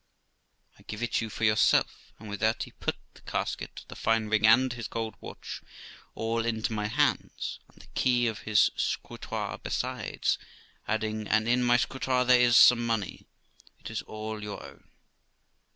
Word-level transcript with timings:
I 0.79 0.81
give 0.81 1.03
it 1.03 1.21
you 1.21 1.29
for 1.29 1.43
yourself; 1.43 2.11
and 2.17 2.27
with 2.27 2.39
that 2.39 2.63
he 2.63 2.71
put 2.71 2.95
the 3.13 3.21
casket, 3.21 3.85
the 3.87 3.95
fine 3.95 4.29
ring, 4.29 4.47
and 4.47 4.73
his 4.73 4.87
gold 4.87 5.13
watch 5.21 5.61
all 6.15 6.43
into 6.43 6.73
my 6.73 6.87
hands, 6.87 7.59
and 7.71 7.79
the 7.83 7.87
key 7.93 8.25
of 8.25 8.39
his 8.39 8.71
scrutoire 8.75 9.59
besides, 9.61 10.39
adding, 10.87 11.27
'And 11.27 11.47
in 11.47 11.63
my 11.63 11.77
scrutoire 11.77 12.25
there 12.25 12.41
is 12.41 12.57
some 12.57 12.83
money, 12.83 13.27
it 13.79 13.91
is 13.91 14.01
all 14.01 14.41
your 14.41 14.63
own.' 14.65 14.89